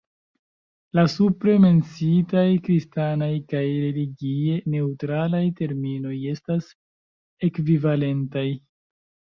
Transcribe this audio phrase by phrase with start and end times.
[0.99, 6.75] La supre menciitaj kristanaj kaj religie neŭtralaj terminoj estas
[7.53, 8.51] ekvivalentaj.